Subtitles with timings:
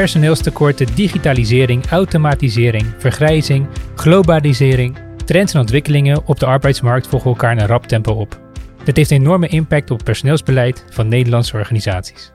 [0.00, 7.66] personeelstekorten, digitalisering, automatisering, vergrijzing, globalisering, trends en ontwikkelingen op de arbeidsmarkt volgen elkaar in een
[7.66, 8.40] rap tempo op.
[8.84, 12.32] Dit heeft enorme impact op het personeelsbeleid van Nederlandse organisaties.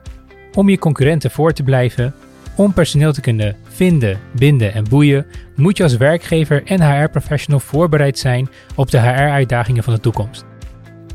[0.54, 2.14] Om je concurrenten voor te blijven,
[2.56, 8.18] om personeel te kunnen vinden, binden en boeien, moet je als werkgever en HR-professional voorbereid
[8.18, 10.44] zijn op de HR-uitdagingen van de toekomst.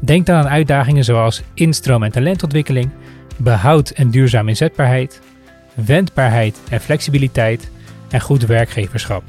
[0.02, 2.90] Denk dan aan uitdagingen zoals instroom- en talentontwikkeling,
[3.38, 5.22] behoud en duurzame inzetbaarheid,
[5.76, 7.72] wendbaarheid en flexibiliteit
[8.10, 9.24] en goed werkgeverschap.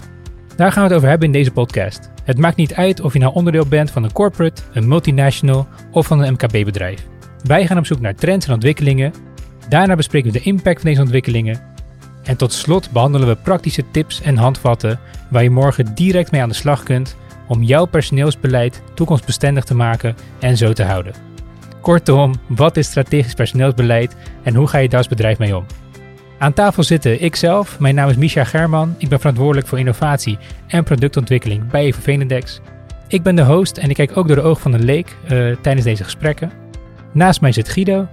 [0.57, 2.11] Daar gaan we het over hebben in deze podcast.
[2.25, 6.07] Het maakt niet uit of je nou onderdeel bent van een corporate, een multinational of
[6.07, 7.07] van een MKB-bedrijf.
[7.43, 9.12] Wij gaan op zoek naar trends en ontwikkelingen.
[9.69, 11.61] Daarna bespreken we de impact van deze ontwikkelingen.
[12.23, 14.99] En tot slot behandelen we praktische tips en handvatten
[15.30, 17.16] waar je morgen direct mee aan de slag kunt
[17.49, 21.15] om jouw personeelsbeleid toekomstbestendig te maken en zo te houden.
[21.80, 25.66] Kortom, wat is strategisch personeelsbeleid en hoe ga je daar als bedrijf mee om?
[26.39, 30.85] Aan tafel zitten ikzelf, mijn naam is Misha German, ik ben verantwoordelijk voor innovatie en
[30.85, 32.60] productontwikkeling bij Evo Venedex.
[33.09, 35.57] Ik ben de host en ik kijk ook door de ogen van een leek uh,
[35.60, 36.52] tijdens deze gesprekken.
[37.13, 38.09] Naast mij zit Guido.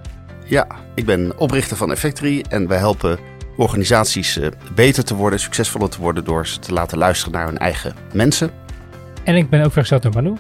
[0.45, 3.17] Ja, ik ben oprichter van Effectory en wij helpen
[3.57, 7.57] organisaties uh, beter te worden, succesvoller te worden door ze te laten luisteren naar hun
[7.57, 8.51] eigen mensen.
[9.23, 10.33] En ik ben ook vergezeld door Manu.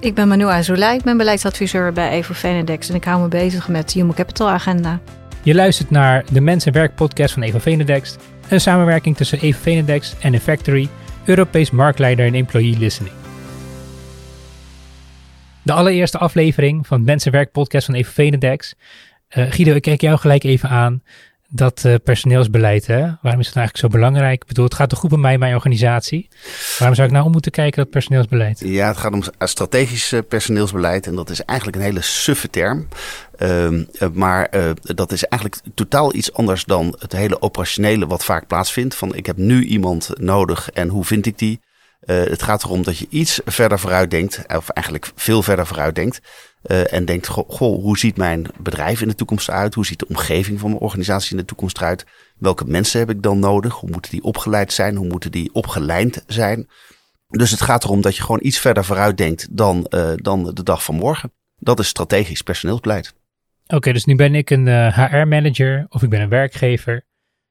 [0.00, 3.68] Ik ben Manu Azoulay, ik ben beleidsadviseur bij Evo Venedex en ik hou me bezig
[3.68, 5.00] met de Human Capital Agenda.
[5.48, 8.16] Je luistert naar de Mens en Werk podcast van Evo Venedex,
[8.48, 10.88] een samenwerking tussen Evo Venedex en The Factory,
[11.24, 13.14] Europees marktleider in employee listening.
[15.62, 18.74] De allereerste aflevering van Mens en Werk podcast van Evo Venedex.
[19.36, 21.02] Uh, Guido, ik kijk jou gelijk even aan
[21.50, 23.00] dat uh, personeelsbeleid, hè?
[23.00, 24.42] waarom is het nou eigenlijk zo belangrijk?
[24.42, 26.28] Ik bedoel, het gaat toch goed bij mij, mijn organisatie.
[26.78, 28.60] Waarom zou ik nou om moeten kijken dat personeelsbeleid?
[28.64, 32.88] Ja, het gaat om strategisch uh, personeelsbeleid en dat is eigenlijk een hele suffe term.
[33.38, 33.68] Uh,
[34.12, 38.94] maar dat is eigenlijk totaal iets anders dan het hele operationele wat vaak plaatsvindt.
[38.94, 41.60] Van ik heb nu iemand nodig en hoe vind ik die?
[42.06, 46.20] het gaat erom dat je iets verder vooruit denkt, of eigenlijk veel verder vooruit denkt.
[46.68, 49.74] Uh, en denkt, goh, goh, hoe ziet mijn bedrijf in de toekomst eruit?
[49.74, 52.06] Hoe ziet de omgeving van mijn organisatie in de toekomst eruit?
[52.38, 53.74] Welke mensen heb ik dan nodig?
[53.74, 54.96] Hoe moeten die opgeleid zijn?
[54.96, 56.68] Hoe moeten die opgeleid zijn?
[57.28, 60.62] Dus het gaat erom dat je gewoon iets verder vooruit denkt dan, uh, dan de
[60.62, 61.32] dag van morgen.
[61.56, 63.14] Dat is strategisch personeelsbeleid.
[63.64, 67.06] Oké, okay, dus nu ben ik een uh, HR-manager of ik ben een werkgever.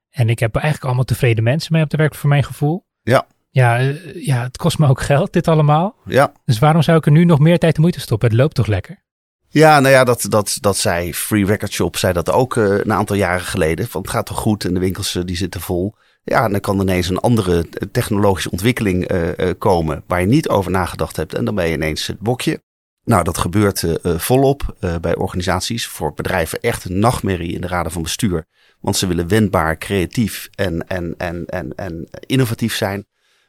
[0.10, 2.86] En ik heb eigenlijk allemaal tevreden mensen mee op de werk voor mijn gevoel.
[3.02, 3.28] Ja.
[3.50, 5.96] Ja, uh, ja, het kost me ook geld, dit allemaal.
[6.06, 6.32] Ja.
[6.46, 8.30] Dus waarom zou ik er nu nog meer tijd en moeite stoppen?
[8.30, 9.06] Het loopt toch lekker?
[9.50, 12.94] Ja, nou ja, dat, dat, dat zei Free Record Shop, zei dat ook uh, een
[12.94, 13.88] aantal jaren geleden.
[13.88, 15.96] Van het gaat toch goed en de winkels uh, die zitten vol.
[16.24, 20.72] Ja, en dan kan ineens een andere technologische ontwikkeling uh, komen waar je niet over
[20.72, 21.34] nagedacht hebt.
[21.34, 22.62] En dan ben je ineens het bokje.
[23.04, 25.88] Nou, dat gebeurt volop bij organisaties.
[25.88, 28.46] Voor bedrijven echt een nachtmerrie in de raden van bestuur.
[28.80, 33.06] Want ze willen wendbaar, creatief en, en, en, en, en innovatief zijn.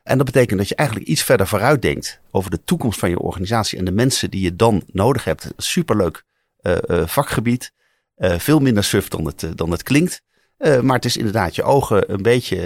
[0.08, 3.19] En dat betekent dat je eigenlijk iets verder vooruit denkt over de toekomst van je
[3.19, 5.52] organisatie en de mensen die je dan nodig hebt.
[5.56, 6.24] Superleuk
[6.62, 7.72] uh, uh, vakgebied.
[8.16, 10.22] Uh, veel minder suf dan het, dan het klinkt.
[10.82, 12.56] maar het is inderdaad je ogen een beetje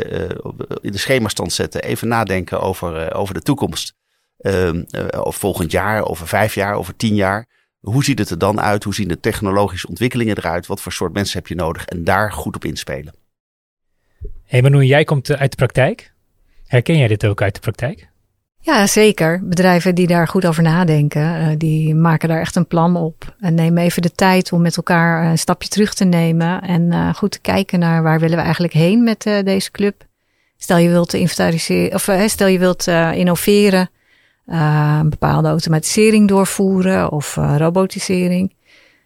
[0.81, 1.83] in de schemastand zetten.
[1.83, 3.95] Even nadenken over, over de toekomst.
[4.39, 4.85] Ehm,
[5.21, 7.47] of volgend jaar, over vijf jaar, over tien jaar.
[7.81, 8.85] Hoe ziet het er dan uit?
[8.85, 10.67] Hoe zien de technologische ontwikkelingen eruit?
[10.67, 11.85] Wat voor soort mensen heb je nodig?
[11.85, 13.15] En daar goed op inspelen.
[14.45, 16.12] Hey Manu, jij komt uit de praktijk.
[16.73, 18.09] Herken jij dit ook uit de praktijk?
[18.59, 19.41] Ja, zeker.
[19.45, 23.35] Bedrijven die daar goed over nadenken, uh, die maken daar echt een plan op.
[23.41, 26.63] En nemen even de tijd om met elkaar een stapje terug te nemen.
[26.63, 30.07] En uh, goed te kijken naar waar willen we eigenlijk heen met deze club.
[30.57, 33.91] Stel je wilt inventariseren, of stel je wilt innoveren,
[34.47, 38.55] een bepaalde automatisering doorvoeren of robotisering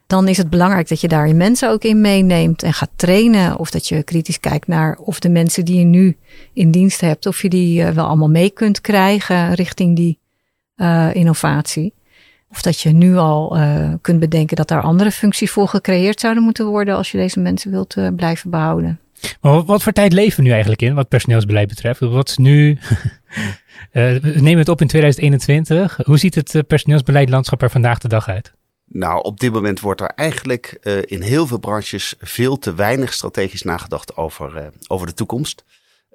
[0.07, 3.59] dan is het belangrijk dat je daar je mensen ook in meeneemt en gaat trainen.
[3.59, 6.17] Of dat je kritisch kijkt naar of de mensen die je nu
[6.53, 10.19] in dienst hebt, of je die uh, wel allemaal mee kunt krijgen richting die
[10.77, 11.95] uh, innovatie.
[12.51, 16.43] Of dat je nu al uh, kunt bedenken dat daar andere functies voor gecreëerd zouden
[16.43, 19.01] moeten worden als je deze mensen wilt blijven behouden.
[19.41, 22.01] Maar wat, voor tijd leven we nu eigenlijk in, wat personeelsbeleid betreft?
[22.01, 22.79] Wat is nu.
[23.93, 25.99] we nemen het op in 2021.
[26.05, 28.55] Hoe ziet het personeelsbeleidlandschap er vandaag de dag uit?
[28.89, 33.13] Nou, op dit moment wordt er eigenlijk uh, in heel veel branches veel te weinig
[33.13, 35.65] strategisch nagedacht over, uh, over de toekomst.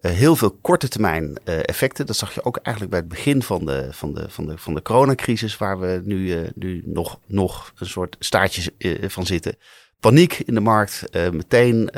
[0.01, 2.05] Uh, heel veel korte termijn effecten.
[2.05, 4.73] Dat zag je ook eigenlijk bij het begin van de, van de, van de, van
[4.73, 8.73] de coronacrisis, waar we nu, nu nog, nog een soort staartje
[9.07, 9.55] van zitten.
[9.99, 11.89] Paniek in de markt, meteen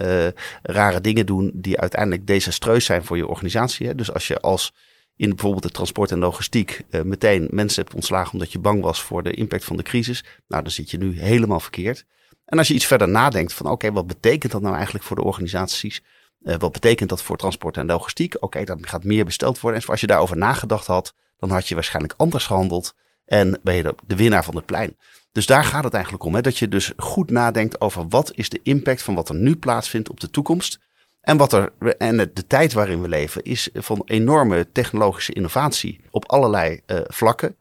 [0.62, 3.88] rare dingen doen die uiteindelijk desastreus zijn voor je organisatie.
[3.88, 3.96] Hè?
[3.96, 4.74] Dus als je als
[5.16, 9.02] in bijvoorbeeld de transport en logistiek uh, meteen mensen hebt ontslagen omdat je bang was
[9.02, 10.24] voor de impact van de crisis.
[10.48, 12.06] Nou, dan zit je nu helemaal verkeerd.
[12.46, 15.24] En als je iets verder nadenkt van oké, wat betekent dat nou eigenlijk voor de
[15.24, 16.02] organisaties?
[16.44, 18.36] wat betekent dat voor transport en logistiek?
[18.36, 19.82] Oké, okay, dan gaat meer besteld worden.
[19.82, 22.96] En als je daarover nagedacht had, dan had je waarschijnlijk anders gehandeld.
[23.26, 24.98] En ben je de, winnaar van het plein.
[25.32, 26.36] Dus daar gaat het eigenlijk om.
[26.36, 26.42] Hè?
[26.42, 30.10] Dat je dus goed nadenkt over wat is de impact van wat er nu plaatsvindt
[30.10, 30.80] op de toekomst.
[31.24, 36.32] En, wat er, en de tijd waarin we leven is van enorme technologische innovatie op
[36.32, 37.56] allerlei uh, vlakken.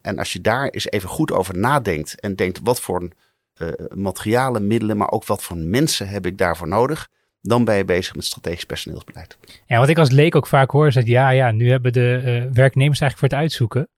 [0.00, 3.08] En als je daar eens even goed over nadenkt en denkt wat voor
[3.56, 7.08] uh, materialen, middelen, maar ook wat voor mensen heb ik daarvoor nodig,
[7.40, 9.38] dan ben je bezig met strategisch personeelsbeleid.
[9.66, 12.20] Ja, wat ik als leek ook vaak hoor is dat ja, ja, nu hebben de
[12.20, 13.88] uh, werknemers eigenlijk voor het uitzoeken.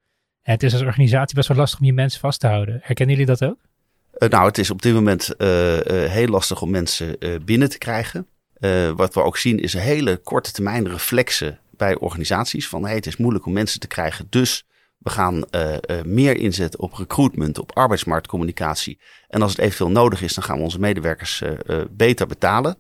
[0.43, 2.81] En het is als organisatie best wel lastig om je mensen vast te houden.
[2.83, 3.59] Herkennen jullie dat ook?
[4.31, 5.35] nou, het is op dit moment
[6.11, 8.27] heel lastig om mensen binnen te krijgen.
[8.61, 12.69] Uh, wat we ook zien is een hele korte termijn reflexen bij organisaties.
[12.69, 14.67] Van hey, het is moeilijk om mensen te krijgen, dus
[14.99, 18.99] we gaan uh, uh, meer inzetten op recruitment, op arbeidsmarktcommunicatie.
[19.29, 21.43] En als het eventueel nodig is, dan gaan we onze medewerkers
[21.91, 22.77] beter betalen.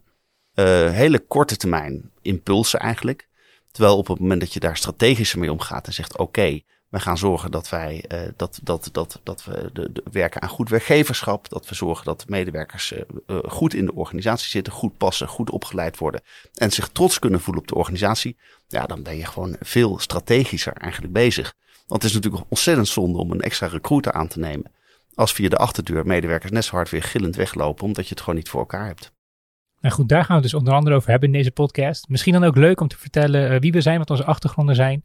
[0.55, 3.29] hele korte termijn impulsen eigenlijk.
[3.71, 6.61] Terwijl op het moment dat je daar strategischer mee omgaat en zegt: oké,
[6.91, 10.69] we gaan zorgen dat wij uh, dat, dat, dat, dat we de, werken aan goed
[10.69, 11.49] werkgeverschap.
[11.49, 15.51] Dat we zorgen dat de medewerkers uh, goed in de organisatie zitten, goed passen, goed
[15.51, 16.21] opgeleid worden.
[16.55, 18.37] En zich trots kunnen voelen op de organisatie.
[18.69, 21.55] Ja, dan ben je gewoon veel strategischer eigenlijk bezig.
[21.87, 24.73] Want het is natuurlijk ontzettend zonde om een extra recruiter aan te nemen.
[25.15, 28.35] Als via de achterdeur medewerkers net zo hard weer gillend weglopen, omdat je het gewoon
[28.35, 29.13] niet voor elkaar hebt.
[29.81, 32.09] Nou goed, daar gaan we dus onder andere over hebben in deze podcast.
[32.09, 35.05] Misschien dan ook leuk om te vertellen wie we zijn, wat onze achtergronden zijn.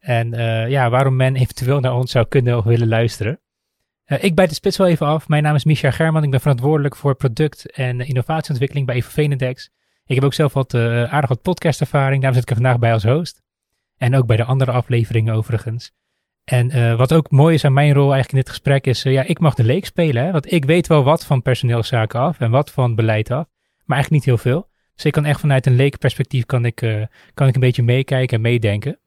[0.00, 3.40] En uh, ja, waarom men eventueel naar ons zou kunnen of willen luisteren.
[4.06, 5.28] Uh, ik bijt de spits wel even af.
[5.28, 6.22] Mijn naam is Micha German.
[6.22, 9.70] Ik ben verantwoordelijk voor product- en innovatieontwikkeling bij Evo Venedex.
[10.06, 12.22] Ik heb ook zelf wat uh, aardig wat podcastervaring.
[12.22, 13.42] Daarom zit ik er vandaag bij als host.
[13.96, 15.92] En ook bij de andere afleveringen overigens.
[16.44, 19.38] En wat ook mooi is aan mijn rol eigenlijk in dit gesprek is, ja, ik
[19.38, 20.24] mag de leek spelen.
[20.24, 20.32] Hè?
[20.32, 23.46] Want ik weet wel wat van personeelszaken af en wat van beleid af.
[23.84, 24.68] Maar eigenlijk niet heel veel.
[24.94, 28.42] Dus ik kan echt vanuit een leekperspectief kan ik, kan ik een beetje meekijken en
[28.42, 28.98] meedenken.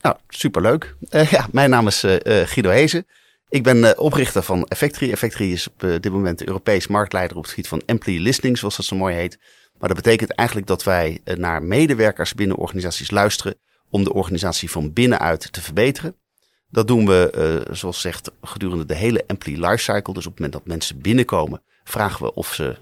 [0.00, 0.94] Nou, superleuk.
[1.10, 3.06] Uh, ja, mijn naam is uh, Guido Hezen.
[3.48, 5.10] Ik ben oprichter van Effectory.
[5.10, 8.76] Effectory is op dit moment de Europees marktleider op het gebied van employee listening, zoals
[8.76, 9.38] dat zo mooi heet.
[9.78, 13.54] Maar dat betekent eigenlijk dat wij naar medewerkers binnen organisaties luisteren
[13.90, 16.16] om de organisatie van binnenuit te verbeteren.
[16.70, 20.14] Dat doen we, zoals zegt, gedurende de hele employee lifecycle.
[20.14, 22.76] Dus op het moment dat mensen binnenkomen, vragen we of ze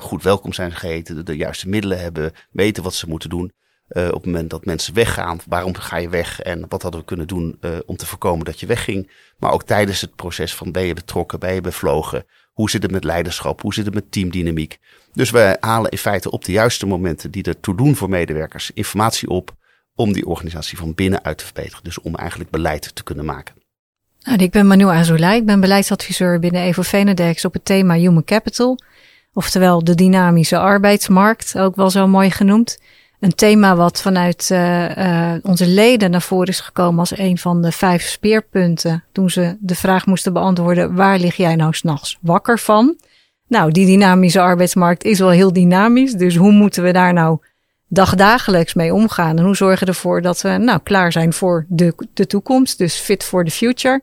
[0.00, 3.52] goed welkom zijn geheten, de juiste middelen hebben, weten wat ze moeten doen.
[3.88, 7.06] Uh, op het moment dat mensen weggaan, waarom ga je weg en wat hadden we
[7.06, 9.10] kunnen doen uh, om te voorkomen dat je wegging.
[9.38, 12.90] Maar ook tijdens het proces van ben je betrokken, ben je bevlogen, hoe zit het
[12.90, 14.78] met leiderschap, hoe zit het met teamdynamiek.
[15.12, 18.70] Dus we halen in feite op de juiste momenten die er toe doen voor medewerkers
[18.74, 19.56] informatie op
[19.94, 21.84] om die organisatie van binnenuit te verbeteren.
[21.84, 23.54] Dus om eigenlijk beleid te kunnen maken.
[24.22, 28.24] Nou, ik ben Manu Azoulay, ik ben beleidsadviseur binnen Evo Venedex op het thema Human
[28.24, 28.78] Capital.
[29.32, 32.78] Oftewel de dynamische arbeidsmarkt, ook wel zo mooi genoemd
[33.20, 37.72] een thema wat vanuit uh, onze leden naar voren is gekomen als een van de
[37.72, 39.04] vijf speerpunten.
[39.12, 42.96] Toen ze de vraag moesten beantwoorden: waar lig jij nou s'nachts wakker van?
[43.48, 46.12] Nou, die dynamische arbeidsmarkt is wel heel dynamisch.
[46.12, 47.38] Dus hoe moeten we daar nou
[47.88, 49.38] dagdagelijks mee omgaan?
[49.38, 52.78] En hoe zorgen we ervoor dat we nou klaar zijn voor de, de toekomst?
[52.78, 54.02] Dus fit for the future.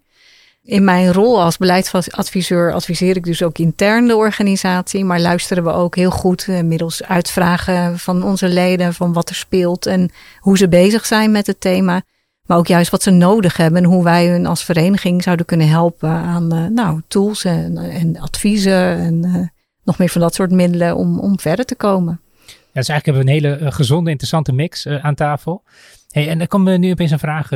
[0.66, 5.72] In mijn rol als beleidsadviseur adviseer ik dus ook intern de organisatie, maar luisteren we
[5.72, 10.58] ook heel goed uh, middels uitvragen van onze leden van wat er speelt en hoe
[10.58, 12.01] ze bezig zijn met het thema.
[12.46, 15.68] Maar ook juist wat ze nodig hebben en hoe wij hun als vereniging zouden kunnen
[15.68, 19.48] helpen aan uh, nou, tools en, en adviezen en uh,
[19.84, 22.20] nog meer van dat soort middelen om, om verder te komen.
[22.46, 25.63] Ja, dus eigenlijk hebben we een hele gezonde, interessante mix aan tafel.
[26.10, 27.50] Hey, en er komen nu opeens een vraag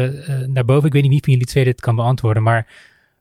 [0.47, 0.87] naar boven.
[0.87, 2.67] Ik weet niet wie van jullie twee dit kan beantwoorden, maar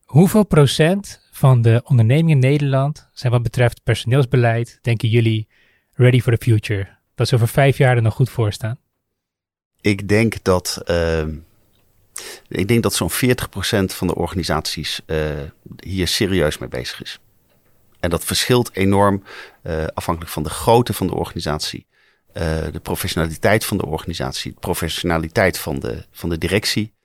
[0.09, 5.49] Hoeveel procent van de ondernemingen in Nederland zijn wat betreft personeelsbeleid, denken jullie,
[5.93, 6.89] ready for the future?
[7.15, 8.79] Dat ze over vijf jaar er nog goed voor staan?
[9.81, 11.27] Ik denk dat, uh,
[12.49, 13.15] ik denk dat zo'n 40%
[13.85, 15.19] van de organisaties uh,
[15.77, 17.19] hier serieus mee bezig is.
[18.01, 19.23] En dat verschilt enorm
[19.63, 21.87] uh, afhankelijk van de grootte van de organisatie,
[22.73, 26.97] de professionaliteit van de organisatie, de professionaliteit van de, van de directie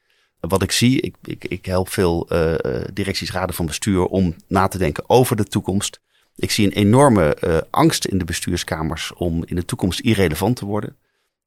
[0.47, 2.55] wat ik zie, ik, ik, ik help veel uh,
[2.93, 5.99] directies, raden van bestuur om na te denken over de toekomst.
[6.35, 10.65] Ik zie een enorme uh, angst in de bestuurskamers om in de toekomst irrelevant te
[10.65, 10.97] worden.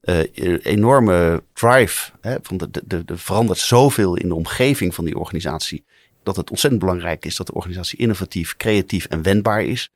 [0.03, 0.23] Uh,
[0.63, 5.85] enorme drive, hè, van de, de, de verandert zoveel in de omgeving van die organisatie.
[6.23, 9.91] Dat het ontzettend belangrijk is dat de organisatie innovatief, creatief en wendbaar is.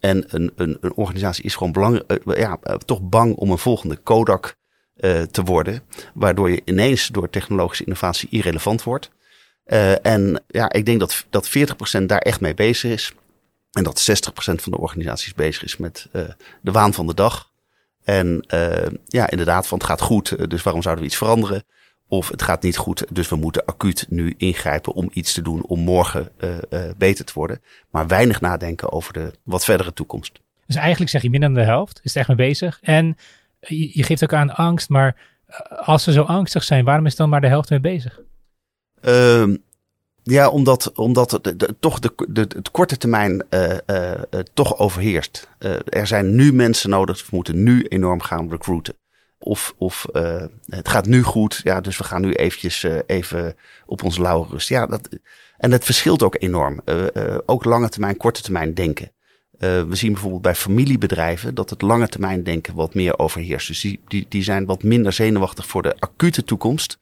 [0.00, 4.56] En een, een, een organisatie is gewoon ja, toch bang om een volgende Kodak
[4.96, 5.82] uh, te worden.
[6.14, 9.10] Waardoor je ineens door technologische innovatie irrelevant wordt.
[9.66, 13.12] Uh, en ja, ik denk dat, dat 40% daar echt mee bezig is.
[13.72, 16.22] En dat 60% van de organisaties bezig is met uh,
[16.60, 17.50] de waan van de dag.
[18.04, 18.44] En
[19.06, 21.64] ja, inderdaad, van het gaat goed, dus waarom zouden we iets veranderen?
[22.08, 25.62] Of het gaat niet goed, dus we moeten acuut nu ingrijpen om iets te doen
[25.62, 26.32] om morgen
[26.96, 27.62] beter te worden.
[27.90, 30.40] Maar weinig nadenken over de wat verdere toekomst.
[30.66, 32.78] Dus eigenlijk zeg je minder dan de helft, is het echt mee bezig.
[32.82, 33.16] En
[33.68, 35.16] je, geeft ook aan angst, maar
[35.84, 38.20] als ze zo angstig zijn, waarom is dan maar de helft mee bezig?
[39.02, 39.56] Uh,
[40.22, 41.40] ja, omdat, omdat
[41.80, 44.12] toch de, de, het korte termijn uh, uh,
[44.54, 45.48] toch overheerst.
[45.84, 48.94] er zijn nu mensen nodig, we moeten nu enorm gaan recruiten.
[49.38, 50.06] Of, of
[50.66, 53.54] het gaat nu goed, ja, dus we gaan nu eventjes even
[53.86, 54.68] op onze lauwe rust.
[54.68, 55.08] Ja, dat,
[55.56, 56.80] en dat verschilt ook enorm.
[57.46, 59.12] ook lange termijn, korte termijn denken.
[59.62, 63.66] We zien bijvoorbeeld bij familiebedrijven dat het lange termijn denken wat meer overheerst.
[63.66, 66.98] Dus die, die, die zijn wat minder zenuwachtig voor de acute toekomst.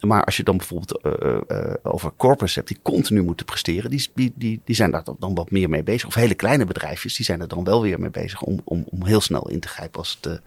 [0.00, 4.08] Maar als je dan bijvoorbeeld uh, uh, over corpus hebt die continu moeten presteren, die,
[4.14, 6.06] die, die, die zijn daar dan wat meer mee bezig.
[6.08, 9.04] Of hele kleine bedrijfjes, die zijn er dan wel weer mee bezig om, om, om
[9.04, 10.40] heel snel in te grijpen als het,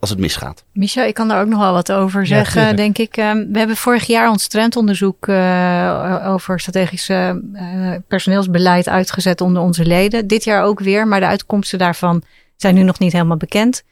[0.00, 0.64] als het misgaat.
[0.72, 3.16] Michel, ik kan daar ook nog wel wat over zeggen, denk ik.
[3.16, 5.28] Ehm, we hebben vorig jaar ons trendonderzoek
[6.24, 7.10] over strategisch
[8.08, 10.26] personeelsbeleid uitgezet onder onze leden.
[10.26, 12.22] Dit jaar ook weer, maar de uitkomsten daarvan
[12.56, 13.82] zijn nu nog niet helemaal bekend.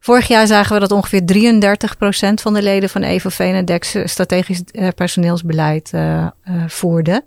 [0.00, 4.62] Vorig jaar zagen we dat ongeveer 33% van de leden van EVV en DEX strategisch
[4.64, 6.26] eh, personeelsbeleid uh,
[6.66, 7.24] voerde.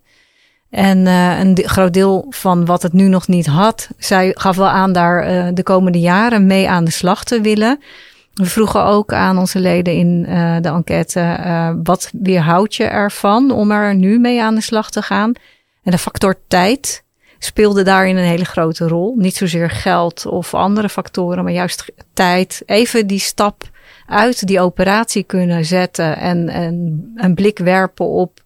[0.70, 4.94] En een groot deel van wat het nu nog niet had, zij gaf wel aan
[4.94, 7.80] daar de komende jaren mee aan de slag te willen.
[8.36, 10.24] We vroegen ook aan onze leden in
[10.62, 11.40] de enquête,
[11.84, 15.34] wat weerhoudt je ervan om er nu mee aan de slag te gaan?
[15.84, 17.04] En de factor tijd
[17.40, 19.16] speelde daarin een hele grote rol.
[19.18, 22.62] Niet zozeer geld of andere factoren, maar juist tijd.
[22.66, 23.70] Even die stap
[24.08, 28.44] uit die operatie kunnen zetten en, en een blik werpen op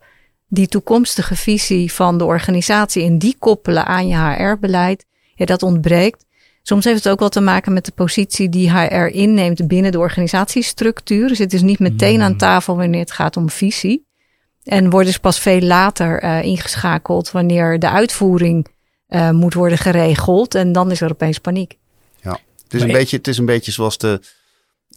[0.48, 5.06] die toekomstige visie van de organisatie en die koppelen aan je HR-beleid.
[5.36, 6.26] Ja, dat ontbreekt.
[6.62, 10.00] Soms heeft het ook wel te maken met de positie die HR inneemt binnen de
[10.00, 11.28] organisatiestructuur.
[11.28, 12.38] Dus het is niet meteen aan hmm.
[12.38, 14.08] tafel wanneer het gaat om visie.
[14.64, 18.68] En worden ze pas veel later uh, ingeschakeld wanneer de uitvoering
[19.08, 20.56] uh, moet worden geregeld.
[20.56, 21.78] En dan is er opeens paniek.
[22.22, 24.22] Ja, het is, een, beetje, het is een beetje zoals de,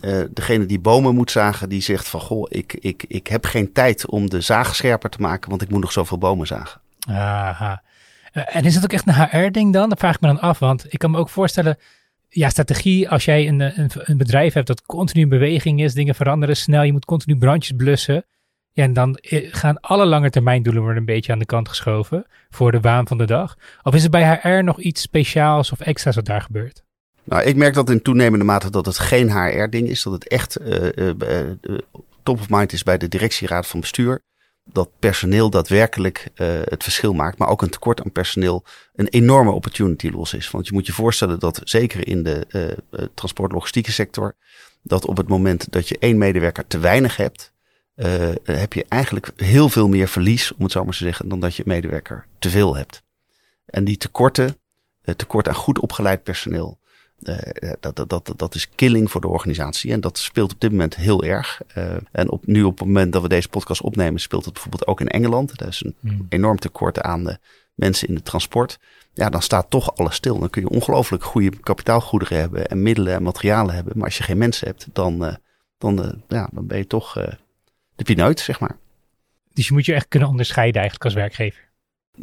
[0.01, 3.73] uh, degene die bomen moet zagen, die zegt van goh, ik, ik, ik heb geen
[3.73, 6.81] tijd om de zaag scherper te maken, want ik moet nog zoveel bomen zagen.
[7.09, 7.83] Aha.
[8.33, 9.89] Uh, en is het ook echt een HR-ding dan?
[9.89, 11.79] Dat vraag ik me dan af, want ik kan me ook voorstellen,
[12.29, 16.15] ja, strategie, als jij een, een, een bedrijf hebt dat continu in beweging is, dingen
[16.15, 18.25] veranderen snel, je moet continu brandjes blussen.
[18.73, 21.69] Ja, en dan eh, gaan alle lange termijn doelen worden een beetje aan de kant
[21.69, 23.57] geschoven voor de waan van de dag.
[23.83, 26.83] Of is er bij HR nog iets speciaals of extra's wat daar gebeurt?
[27.25, 30.03] Nou, ik merk dat in toenemende mate dat het geen HR-ding is.
[30.03, 30.59] Dat het echt
[32.23, 34.23] top of mind is bij de directieraad van bestuur.
[34.65, 36.29] Dat personeel daadwerkelijk
[36.65, 37.39] het verschil maakt.
[37.39, 38.65] Maar ook een tekort aan personeel
[38.95, 40.51] een enorme opportunity los is.
[40.51, 42.77] Want je moet je voorstellen dat zeker in de
[43.15, 44.35] transportlogistieke sector.
[44.83, 47.53] Dat op het moment dat je één medewerker te weinig hebt
[47.97, 51.41] uh, heb je eigenlijk heel veel meer verlies, om het zo maar te zeggen, dan
[51.41, 53.03] dat je medewerker te veel hebt.
[53.65, 54.57] En die tekorten,
[55.05, 56.79] uh, tekort aan goed opgeleid personeel,
[57.23, 59.93] uh, dat, dat, dat, dat is killing voor de organisatie.
[59.93, 61.61] En dat speelt op dit moment heel erg.
[62.13, 65.01] en op, nu op het moment dat we deze podcast opnemen, speelt het bijvoorbeeld ook
[65.01, 65.61] in Engeland.
[65.61, 66.27] Er is een hmm.
[66.29, 67.39] enorm tekort aan de
[67.75, 68.79] mensen in het transport.
[69.15, 70.39] Ja, dan staat toch alles stil.
[70.39, 73.93] Dan kun je ongelooflijk goede kapitaalgoederen hebben en middelen en materialen hebben.
[73.97, 75.39] Maar als je geen mensen hebt, dan,
[75.79, 77.13] dan, ja, dan ben je toch
[77.97, 78.77] de pineut, zeg maar.
[79.53, 81.71] Dus je moet je echt kunnen onderscheiden eigenlijk als werkgever.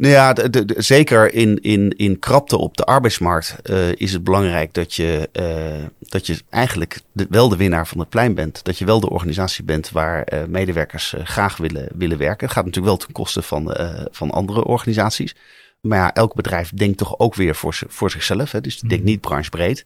[0.00, 4.74] Nou ja, de, zeker in, in, in krapte op de arbeidsmarkt uh, is het belangrijk
[4.74, 8.64] dat je, uh, dat je eigenlijk wel de winnaar van het plein bent.
[8.64, 12.46] Dat je wel de organisatie bent waar uh, medewerkers graag willen, willen werken.
[12.46, 13.76] Het gaat natuurlijk wel ten koste van,
[14.10, 15.34] van andere organisaties.
[15.80, 18.52] Maar ja, elk bedrijf denkt toch ook weer voor, voor zichzelf.
[18.52, 18.60] Hè?
[18.60, 19.10] Dus die denkt mm.
[19.10, 19.84] niet branchebreed.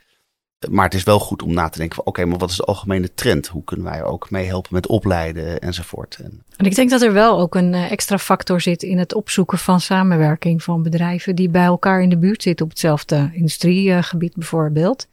[0.71, 2.64] Maar het is wel goed om na te denken van oké, maar wat is de
[2.64, 3.47] algemene trend?
[3.47, 6.18] Hoe kunnen wij ook meehelpen met opleiden enzovoort?
[6.23, 9.59] En, ik denk dat er wel ook een eh, extra factor zit in het opzoeken
[9.59, 15.06] van samenwerking van bedrijven die bij elkaar in de buurt zitten op hetzelfde industriegebied bijvoorbeeld.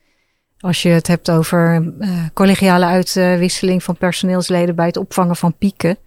[0.60, 5.98] Als je het hebt over uh, collegiale uitwisseling van personeelsleden bij het opvangen van pieken.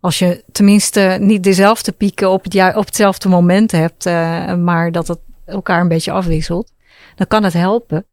[0.00, 5.08] Als je tenminste niet dezelfde pieken op, het, op hetzelfde moment hebt, uh, maar dat
[5.08, 6.72] het elkaar een beetje afwisselt,
[7.14, 8.04] dan kan het helpen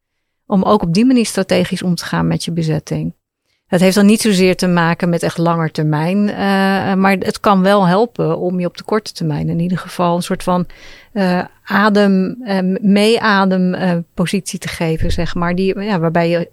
[0.48, 3.16] om ook op die manier strategisch om te gaan met je bezetting.
[3.68, 7.62] Het heeft dan niet zozeer te maken met echt langer termijn, uh, maar het kan
[7.62, 10.68] wel helpen om je op de korte termijn in ieder geval een soort van
[11.14, 16.50] uh, adem, uh, meeadem positie te geven, zeg maar, die, ja, waarbij je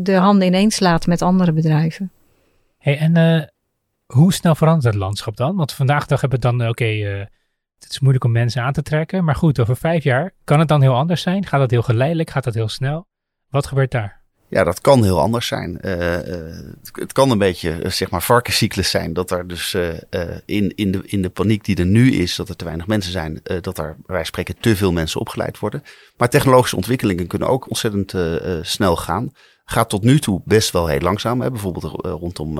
[0.00, 2.10] de handen ineens slaat met andere bedrijven.
[2.78, 3.52] Hey, en
[4.06, 5.56] hoe snel verandert het landschap dan?
[5.56, 6.84] Want vandaag dag hebben we dan, oké,
[7.78, 10.68] het is moeilijk om mensen aan te trekken, maar goed, over vijf jaar kan het
[10.68, 11.46] dan heel anders zijn?
[11.46, 12.30] Gaat dat heel geleidelijk?
[12.30, 13.08] Gaat dat heel snel?
[13.50, 14.18] Wat gebeurt daar?
[14.48, 15.78] Ja, dat kan heel anders zijn.
[15.84, 16.16] Uh,
[16.92, 19.12] het kan een beetje, zeg maar, varkenscyclus zijn.
[19.12, 19.88] Dat er dus uh,
[20.44, 23.12] in, in, de, in de paniek die er nu is, dat er te weinig mensen
[23.12, 25.82] zijn, dat er, wij spreken, te veel mensen opgeleid worden.
[26.16, 28.14] Maar technologische ontwikkelingen kunnen ook ontzettend
[28.62, 29.32] snel gaan.
[29.64, 31.40] Gaat tot nu toe best wel heel langzaam.
[31.40, 31.50] Hè?
[31.50, 32.58] Bijvoorbeeld rondom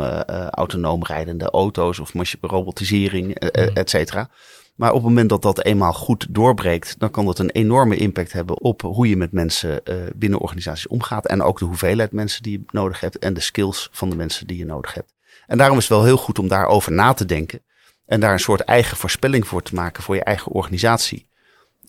[0.51, 4.31] autonoom rijdende auto's of robotisering, et cetera.
[4.75, 8.33] Maar op het moment dat dat eenmaal goed doorbreekt, dan kan dat een enorme impact
[8.33, 11.27] hebben op hoe je met mensen uh, binnen organisaties omgaat.
[11.27, 14.47] En ook de hoeveelheid mensen die je nodig hebt en de skills van de mensen
[14.47, 15.15] die je nodig hebt.
[15.47, 17.63] En daarom is het wel heel goed om daarover na te denken.
[18.07, 21.29] En daar een soort eigen voorspelling voor te maken voor je eigen organisatie.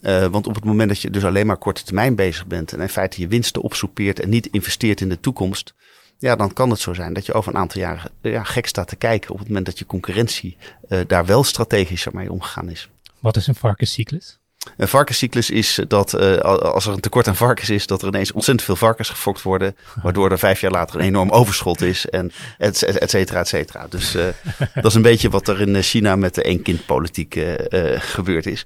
[0.02, 2.82] Uh, want op het moment dat je dus alleen maar korte termijn bezig bent en
[2.82, 5.74] in feite je winsten opsoepeert en niet investeert in de toekomst,
[6.22, 8.88] ja, dan kan het zo zijn dat je over een aantal jaren ja, gek staat
[8.88, 10.58] te kijken op het moment dat je concurrentie
[10.90, 12.90] uh, daar wel strategischer mee omgegaan is.
[13.20, 14.40] Wat is een varkenscyclus?
[14.78, 18.32] Een varkenscyclus is dat uh, als er een tekort aan varkens is, dat er ineens
[18.32, 22.32] ontzettend veel varkens gefokt worden, waardoor er vijf jaar later een enorm overschot is en
[22.58, 23.88] et, et, cetera, et cetera.
[23.90, 24.26] Dus uh,
[24.74, 27.54] dat is een beetje wat er in China met de één-kind-politiek uh,
[27.98, 28.66] gebeurd is.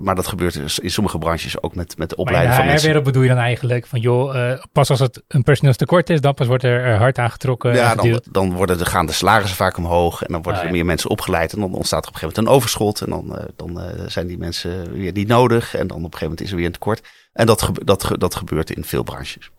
[0.00, 2.86] Maar dat gebeurt dus in sommige branches ook met, met de opleiding van mensen.
[2.86, 6.46] Wereld bedoel je dan eigenlijk van joh, pas als het een personeelstekort is, dan pas
[6.46, 7.74] wordt er hard aangetrokken.
[7.74, 10.72] Ja, dan, dan, worden de, gaan de salarissen vaak omhoog en dan worden ah, er
[10.72, 13.48] meer mensen opgeleid en dan ontstaat er op een gegeven moment een overschot en dan,
[13.56, 15.74] dan zijn die mensen weer niet nodig.
[15.74, 17.02] En dan op een gegeven moment is er weer een tekort.
[17.32, 19.50] En dat, dat, dat gebeurt in veel branches.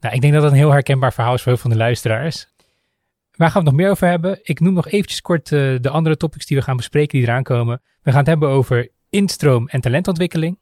[0.00, 1.84] Nou, ik denk dat dat een heel herkenbaar verhaal is voor heel veel van de
[1.84, 2.46] luisteraars.
[3.38, 4.38] Waar gaan we het nog meer over hebben?
[4.42, 7.42] Ik noem nog eventjes kort uh, de andere topics die we gaan bespreken die eraan
[7.42, 7.82] komen.
[8.02, 10.58] We gaan het hebben over instroom en talentontwikkeling,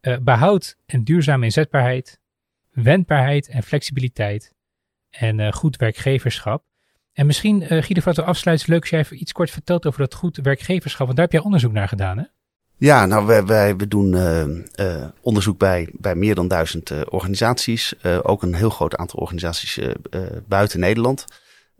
[0.00, 2.20] uh, behoud en duurzame inzetbaarheid,
[2.70, 4.54] wendbaarheid en flexibiliteit
[5.10, 6.64] en uh, goed werkgeverschap.
[7.12, 10.00] En misschien, uh, Guido, voor we afsluiten, leuk als jij even iets kort vertelt over
[10.00, 11.06] dat goed werkgeverschap.
[11.06, 12.24] Want daar heb jij onderzoek naar gedaan, hè?
[12.76, 14.16] Ja, nou, wij, wij we doen
[15.20, 18.04] onderzoek bij, bij meer dan duizend organisaties.
[18.22, 19.78] ook een heel groot aantal organisaties
[20.46, 21.24] buiten Nederland.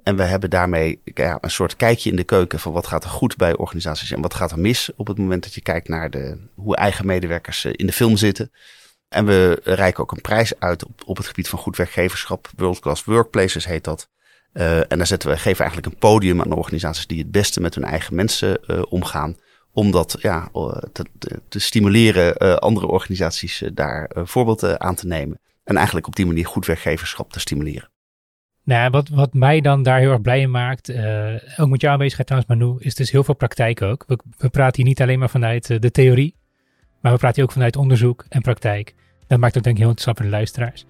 [0.09, 3.11] En we hebben daarmee ja, een soort kijkje in de keuken van wat gaat er
[3.11, 6.11] goed bij organisaties en wat gaat er mis op het moment dat je kijkt naar
[6.11, 8.51] de, hoe eigen medewerkers in de film zitten.
[9.09, 12.51] En we reiken ook een prijs uit op, op het gebied van goed werkgeverschap.
[12.57, 14.09] World Class Workplaces heet dat.
[14.53, 17.75] Uh, en daar zetten we, geven eigenlijk een podium aan organisaties die het beste met
[17.75, 19.37] hun eigen mensen uh, omgaan.
[19.73, 20.49] Om dat ja,
[20.93, 21.07] te,
[21.49, 25.41] te stimuleren andere organisaties daar voorbeeld aan te nemen.
[25.65, 27.91] En eigenlijk op die manier goed werkgeverschap te stimuleren.
[28.69, 30.93] Nou, wat, wat mij dan daar heel erg blij in maakt,
[31.57, 34.05] ook met jouw aanwezigheid trouwens Manu, is dus heel veel praktijk ook.
[34.39, 36.35] We, praten hier niet alleen maar vanuit de theorie,
[37.01, 38.95] maar we praten hier ook vanuit onderzoek en praktijk.
[39.27, 40.85] Dat maakt het denk ik heel interessant voor de luisteraars.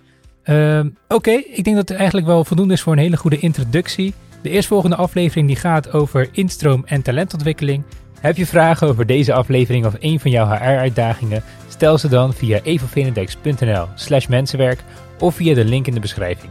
[0.45, 4.15] Uh, Oké, ik denk dat het eigenlijk wel voldoende is voor een hele goede introductie.
[4.43, 7.83] De eerstvolgende aflevering die gaat over instroom en talentontwikkeling.
[8.21, 11.43] Heb je vragen over deze aflevering of een van jouw HR-uitdagingen?
[11.69, 14.83] Stel ze dan via evavenindex.nl slash mensenwerk
[15.19, 16.51] of via de link in de beschrijving.